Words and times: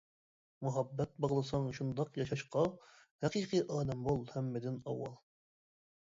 مۇھەببەت 0.67 1.11
باغلىساڭ 1.25 1.67
شۇنداق 1.79 2.15
ياشاشقا، 2.21 2.63
ھەقىقىي 3.25 3.61
ئادەم 3.75 4.01
بول 4.09 4.23
ھەممىدىن 4.39 4.81
ئاۋۋال. 4.87 5.13